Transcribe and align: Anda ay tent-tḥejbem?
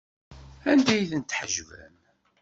Anda 0.71 0.91
ay 0.93 1.05
tent-tḥejbem? 1.11 1.95